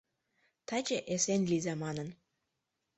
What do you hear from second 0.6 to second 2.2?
Таче, эсен лийза манын